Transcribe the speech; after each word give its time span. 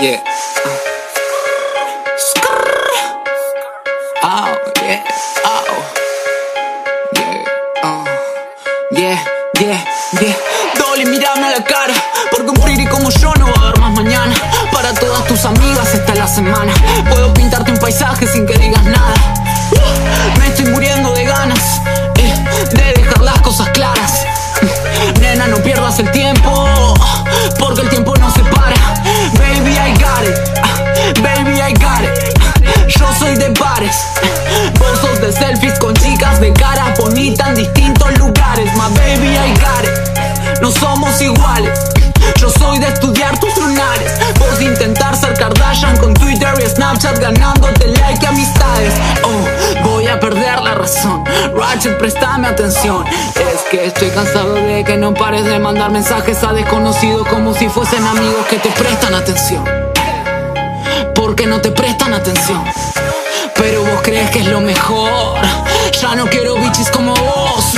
Yeah. 0.00 0.20
Oh, 4.22 4.58
yeah. 4.82 5.04
Oh. 5.44 5.64
Yeah. 7.14 7.44
Oh. 7.84 8.04
Yeah, 8.90 9.24
yeah, 9.60 9.84
yeah. 10.20 10.34
Dolly, 10.78 11.04
mírame 11.04 11.46
a 11.46 11.50
la 11.58 11.64
cara. 11.64 11.94
Porque 12.30 12.50
un 12.50 12.56
pretty 12.60 12.86
como 12.86 13.08
yo 13.10 13.32
no 13.38 13.46
va 13.46 13.52
a 13.52 13.68
haber 13.68 13.80
más 13.80 13.92
mañana. 13.92 14.34
Para 14.72 14.92
todas 14.94 15.24
tus 15.26 15.44
amigas 15.44 15.94
esta 15.94 16.12
es 16.12 16.18
la 16.18 16.26
semana. 16.26 16.72
Puedo 17.08 17.32
pintarte 17.32 17.70
un 17.70 17.78
paisaje 17.78 18.26
sin 18.26 18.46
que 18.46 18.58
digas 18.58 18.84
nada. 18.84 19.14
Uh, 19.70 20.38
me 20.38 20.48
estoy 20.48 20.66
muriendo 20.66 21.12
de 21.12 21.24
ganas 21.24 21.80
eh, 22.16 22.34
de 22.72 23.00
dejar 23.00 23.20
las 23.22 23.40
cosas 23.42 23.68
claras. 23.70 24.26
Nena, 25.20 25.46
no 25.46 25.58
pierdas 25.58 25.98
el 26.00 26.10
tiempo. 26.10 26.94
Porque 27.58 27.82
el 27.82 27.88
tiempo 27.88 28.16
no 28.16 28.30
se 28.32 28.42
de 33.36 33.48
bares. 33.50 33.96
Vos 34.78 34.98
sos 35.00 35.20
de 35.20 35.32
selfies 35.32 35.78
con 35.78 35.94
chicas 35.94 36.40
de 36.40 36.52
cara 36.52 36.94
bonita 36.98 37.48
en 37.48 37.56
distintos 37.56 38.18
lugares. 38.18 38.72
My 38.74 38.88
baby, 38.96 39.36
I 39.36 39.54
got. 39.60 40.60
No 40.60 40.70
somos 40.72 41.20
iguales. 41.20 41.78
Yo 42.36 42.48
soy 42.50 42.78
de 42.78 42.88
estudiar 42.88 43.38
tus 43.38 43.56
lunares. 43.56 44.12
Vos 44.38 44.58
de 44.58 44.64
intentar 44.64 45.16
ser 45.16 45.34
Kardashian 45.34 45.96
con 45.98 46.14
Twitter 46.14 46.52
y 46.58 46.66
Snapchat 46.66 47.18
ganándote 47.18 47.88
like 47.88 48.18
y 48.22 48.26
amistades. 48.26 48.94
Oh, 49.22 49.88
voy 49.88 50.06
a 50.08 50.18
perder 50.18 50.60
la 50.60 50.74
razón. 50.74 51.24
Ratchet, 51.54 51.98
préstame 51.98 52.48
atención. 52.48 53.04
Es 53.08 53.62
que 53.70 53.86
estoy 53.86 54.10
cansado 54.10 54.54
de 54.54 54.84
que 54.84 54.96
no 54.96 55.14
pares 55.14 55.44
de 55.44 55.58
mandar 55.58 55.90
mensajes 55.90 56.42
a 56.44 56.52
desconocidos 56.52 57.26
como 57.28 57.54
si 57.54 57.68
fuesen 57.68 58.04
amigos 58.06 58.46
que 58.48 58.58
te 58.58 58.70
prestan 58.70 59.14
atención. 59.14 59.64
Porque 61.14 61.46
no 61.46 61.60
te 61.60 61.70
prestan 61.70 62.12
atención. 62.14 62.62
Pero 63.56 63.82
vos 63.82 64.00
crees 64.02 64.30
que 64.30 64.40
es 64.40 64.46
lo 64.46 64.60
mejor. 64.60 65.40
Ya 66.00 66.14
no 66.14 66.26
quiero 66.26 66.56
bichis 66.56 66.90
como 66.90 67.14
vos, 67.14 67.73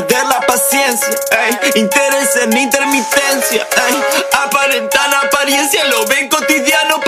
perder 0.00 0.26
la 0.26 0.40
paciencia, 0.40 1.08
ey, 1.46 1.80
interés 1.80 2.36
en 2.36 2.56
intermitencia, 2.56 3.66
ey, 3.88 4.02
aparentan 4.44 5.14
apariencia, 5.14 5.84
lo 5.84 6.06
ven 6.06 6.28
cotidiano, 6.28 6.99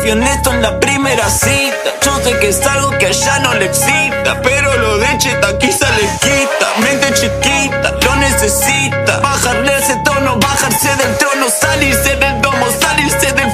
fui 0.00 0.10
honesto 0.10 0.52
en 0.52 0.62
la 0.62 0.78
primera 0.80 1.28
cita. 1.28 1.90
Yo 2.02 2.16
sé 2.24 2.38
que 2.38 2.48
es 2.48 2.66
algo 2.66 2.90
que 2.98 3.06
allá 3.06 3.38
no 3.40 3.54
le 3.54 3.66
excita. 3.66 4.40
Pero 4.42 4.76
lo 4.78 4.98
de 4.98 5.18
cheta 5.18 5.58
quizá 5.58 5.90
le 5.90 6.06
quita. 6.20 6.66
Mente 6.78 7.12
chiquita, 7.14 7.92
lo 8.04 8.16
necesita. 8.16 9.20
Bajarle 9.20 9.76
ese 9.76 9.96
tono, 10.04 10.36
bajarse 10.36 10.88
del 10.96 11.16
trono. 11.18 11.46
Salirse 11.48 12.16
del 12.16 12.40
domo, 12.40 12.66
salirse 12.80 13.32
del 13.32 13.49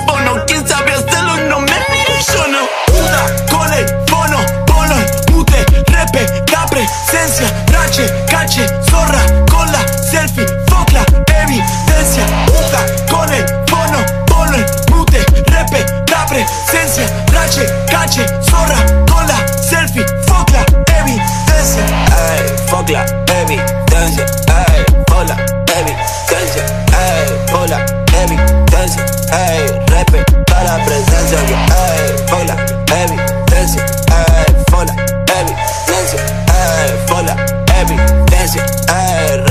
Focla, 22.87 23.05
evidencia, 23.35 24.25
ey, 24.69 24.85
hola, 25.13 25.37
evidencia, 25.75 26.63
ey, 26.95 27.53
hola, 27.53 27.85
evidencia, 28.23 29.05
ey, 29.33 29.67
repe, 29.89 30.25
da 30.47 30.63
la 30.63 30.85
presencia, 30.85 31.41
ey, 31.41 32.17
focla, 32.29 32.55
evidencia, 32.95 33.83
ey, 33.83 34.65
fola, 34.71 34.95
evidencia, 35.35 36.21
ey, 36.47 37.07
fola, 37.09 37.37
evidencia, 37.75 38.63
ey, 38.63 39.43